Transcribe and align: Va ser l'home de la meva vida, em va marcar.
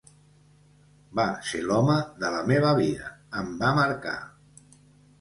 Va 1.19 1.25
ser 1.51 1.61
l'home 1.67 1.99
de 2.25 2.33
la 2.39 2.41
meva 2.55 2.75
vida, 2.83 3.15
em 3.45 3.57
va 3.63 3.75
marcar. 3.85 4.19